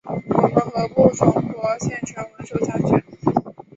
[0.03, 3.03] 我们何不重夺县城稳守下去？